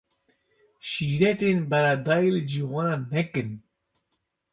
Şîretên 0.89 1.59
beredayî 1.71 2.29
li 2.35 2.41
ciwanan 2.51 3.01
nekin. 3.13 3.49